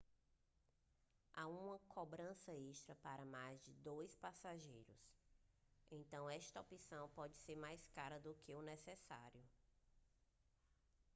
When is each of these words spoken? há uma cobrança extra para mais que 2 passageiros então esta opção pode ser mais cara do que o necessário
há 1.31 1.45
uma 1.47 1.77
cobrança 1.87 2.51
extra 2.51 2.95
para 3.03 3.23
mais 3.23 3.61
que 3.61 3.71
2 3.71 4.15
passageiros 4.15 4.97
então 5.91 6.27
esta 6.27 6.59
opção 6.59 7.07
pode 7.09 7.37
ser 7.37 7.55
mais 7.55 7.87
cara 7.89 8.19
do 8.19 8.33
que 8.43 8.55
o 8.55 8.63
necessário 8.63 9.43